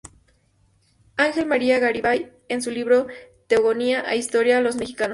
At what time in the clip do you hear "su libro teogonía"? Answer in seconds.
2.63-3.99